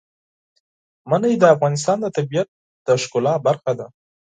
[1.09, 2.49] منی د افغانستان د طبیعت
[2.87, 3.87] د ښکلا برخه ده.